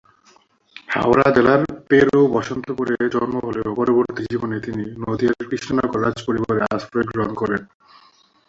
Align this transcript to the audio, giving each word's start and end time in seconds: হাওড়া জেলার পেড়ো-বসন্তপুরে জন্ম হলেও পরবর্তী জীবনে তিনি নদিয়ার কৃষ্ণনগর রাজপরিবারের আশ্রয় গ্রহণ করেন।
হাওড়া 0.89 1.27
জেলার 1.35 1.59
পেড়ো-বসন্তপুরে 1.89 2.95
জন্ম 3.13 3.35
হলেও 3.45 3.69
পরবর্তী 3.75 4.23
জীবনে 4.25 4.57
তিনি 4.59 4.83
নদিয়ার 5.03 5.47
কৃষ্ণনগর 5.49 5.99
রাজপরিবারের 6.01 6.63
আশ্রয় 6.71 7.07
গ্রহণ 7.09 7.31
করেন। 7.33 7.61